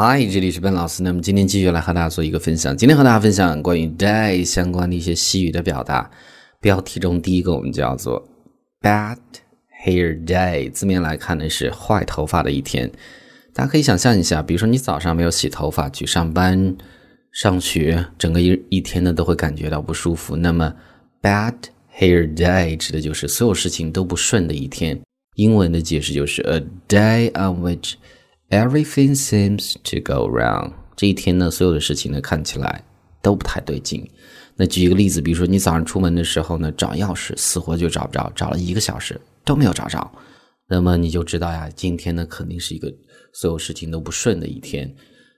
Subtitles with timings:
[0.00, 1.02] 嗨，这里是笨老师。
[1.02, 2.76] 那么今天继续来和大家做一个分享。
[2.76, 6.08] 今天和大家分享关于 day 相关的一些西语的表达。
[6.60, 8.24] 标题中第一个我们叫做
[8.80, 9.18] bad
[9.84, 12.88] hair day，字面来看呢是坏头发的一天。
[13.52, 16.76] 大家可以想象一下，比如说你早上没有洗头发去上班、
[17.32, 20.36] 上学，整个一一天呢都会感觉到不舒服。
[20.36, 20.72] 那么
[21.20, 21.54] bad
[21.98, 24.96] hair day 指的就是所有事情都不顺的一天。
[25.34, 27.94] 英文的解释就是 a day on which
[28.50, 30.72] Everything seems to go wrong。
[30.96, 32.82] 这一天呢，所有的事情呢看起来
[33.20, 34.08] 都不太对劲。
[34.56, 40.10] 那举一个例子，比如说你早上出门的时候呢，找钥匙死活就找不着，找了一个小时都没有找着，
[40.66, 42.90] 那么你就知道呀，今天呢肯定是一个
[43.34, 44.92] 所有事情都不顺的一天。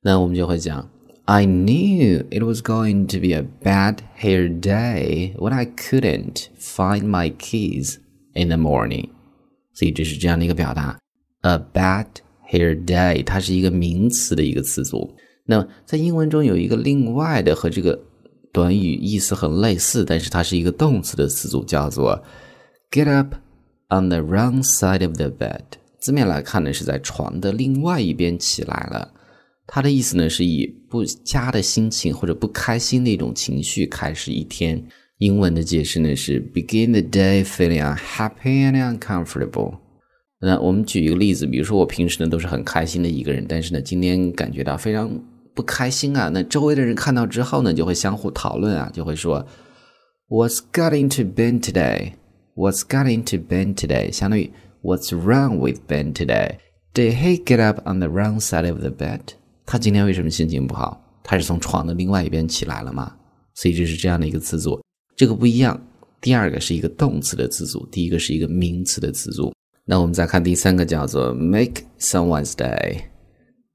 [0.00, 0.90] 那我们就会讲
[1.26, 7.30] ，I knew it was going to be a bad hair day when I couldn't find my
[7.36, 7.96] keys
[8.32, 9.10] in the morning。
[9.74, 10.98] 所以这是这样的一个表达
[11.42, 12.06] ，a bad。
[12.50, 15.14] Hair day，它是一个名词的一个词组。
[15.46, 17.98] 那么在英文中有一个另外的和这个
[18.52, 22.22] 短语意思很类似，但是它是一个动词的词组，叫做
[22.90, 23.34] get up
[23.88, 25.62] on the wrong side of the bed。
[25.98, 29.12] 字面来看呢，是在床的另外一边起来了。
[29.66, 34.82] 它的意思呢，是以不佳的心情或者不开心的一种情绪开始一天。
[35.18, 39.83] 英文的解释呢是 begin the day feeling unhappy and uncomfortable。
[40.44, 45.10] 那我们举一个例子，比如说我平时呢都是很开心的一个人，但是呢今天感觉到非常
[45.54, 46.28] 不开心啊。
[46.28, 49.46] 那周围的人看到之后呢，就会相互讨论啊，就会说
[50.28, 52.12] ，What's got into Ben today?
[52.54, 54.12] What's got into Ben today?
[54.12, 56.58] 相当于 What's wrong with Ben today?
[56.92, 59.20] Did he get up on the wrong side of the bed?
[59.64, 61.00] 他今天为什么心情不好？
[61.22, 63.16] 他是从床的另外一边起来了吗？
[63.54, 64.80] 所以这是这样的一个词组，
[65.16, 65.80] 这个不一样。
[66.20, 69.52] 第二个是一个动词的词组，第一个是一个名词的词组。
[69.86, 73.02] 那我们再看第三个，叫做 make someone's day，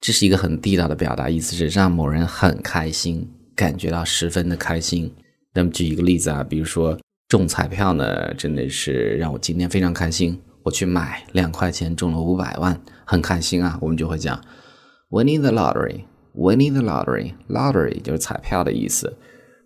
[0.00, 5.12] 这是一个很地道的表达，意思是让某人很开心，感觉到十分的开心。
[5.52, 6.98] 那么举一个例子啊，比如说
[7.28, 13.78] 中彩票呢，真的是让我今天非常开心，我去买两块钱中了五百万，很开心啊。
[13.82, 14.42] 我们就会讲
[15.10, 19.18] winning the lottery，winning the lottery，lottery 就是彩票的意思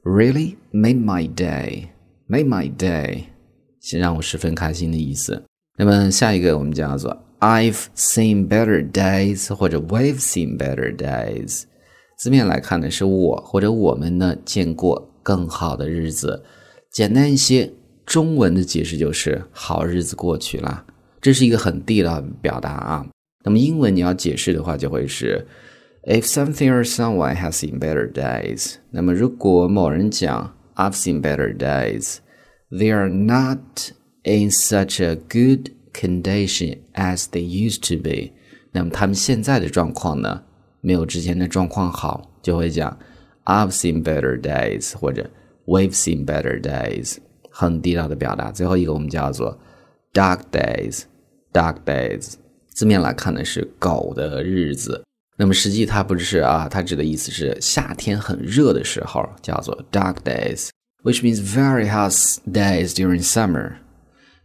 [0.02, 0.56] ，really?
[0.72, 3.26] Made my day，made my day，
[3.78, 5.44] 先让我十分开心的意思。
[5.76, 11.64] 那么下一个我们叫做 I've seen better days，或者 We've seen better days。
[12.16, 16.44] 字面来看呢，是我或者我们呢见过更好的日子。
[16.92, 17.72] 简单一些，
[18.06, 20.84] 中文的解释就是好日子过去了。
[21.20, 23.06] 这是一个很地道的表达啊。
[23.44, 25.46] 那么英文你要解释的话，就会是
[26.04, 28.76] If something or someone has seen better days。
[28.90, 33.58] 那么如果某人讲 I've seen better days，they are not
[34.23, 38.31] in such a good condition as they used to be，
[38.71, 40.43] 那么他们现在的状况呢，
[40.81, 42.97] 没有之前的状况好，就会讲
[43.45, 45.29] I've seen better days 或者
[45.65, 47.17] We've seen better days，
[47.51, 48.51] 很地道的表达。
[48.51, 49.59] 最后一个我们叫做
[50.13, 52.33] dark days，dark days，
[52.69, 55.03] 字面来看呢是狗的日子，
[55.37, 62.11] 那么实际它不是啊，它指的意思是夏天很热的时候，叫做 dark days，which means very hot
[62.51, 63.73] days during summer。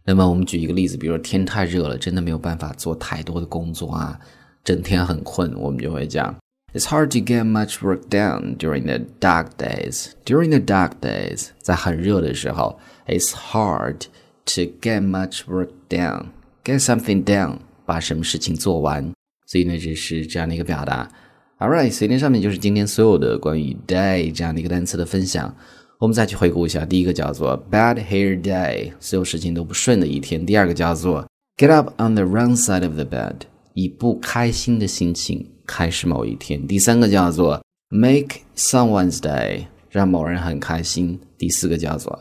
[0.04, 4.18] 那么我们举一个例子，比如说天太热了，真的没有办法做太多的工作啊，
[4.64, 6.34] 整天很困，我们就会讲
[6.72, 10.12] ，It's hard to get much work done during the dark days.
[10.24, 14.06] During the dark days，在很热的时候，It's hard
[14.46, 16.26] to get much work done.
[16.64, 19.12] Get something done，把什么事情做完。
[19.46, 21.10] 所以呢，这是这样的一个表达。
[21.58, 25.54] All right，所以那上面就是今天所有的关于 day 这样的一个单词的分享。
[26.00, 31.28] 我们再去回顾一下，第一个叫做 bad hair day，所有事情都不顺的一天；第二个叫做
[31.58, 33.34] get up on the wrong side of the bed，
[33.74, 42.18] 以不开心的心情开始某一天；第三个叫做 make someone's day，让某人很开心；第四个叫做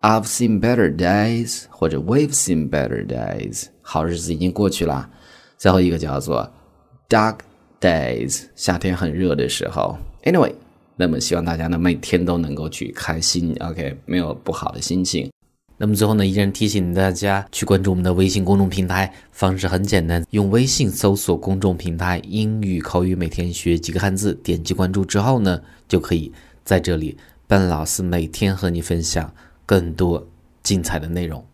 [0.00, 5.06] I've seen better days，或者 We've seen better days，好日子已经过去了；
[5.58, 6.50] 最后一个叫做
[7.10, 7.40] dark
[7.78, 9.98] days，夏天很热的时候。
[10.22, 10.54] Anyway。
[11.00, 15.30] 那么希望大家呢每天都能够去开心，OK，没有不好的心情。
[15.76, 26.32] 那么最后呢，依然提醒大家去关注我们的微信公众平台，方式很简单，用微信搜索公众平台“英语口语每天学几个汉字”，点击关注之后呢，就可以
[26.64, 27.16] 在这里，
[27.46, 29.32] 笨老师每天和你分享
[29.64, 30.26] 更多
[30.64, 31.44] 精彩的内容。